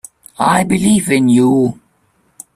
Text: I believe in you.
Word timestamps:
I 0.39 0.63
believe 0.63 1.11
in 1.11 1.29
you. 1.29 1.79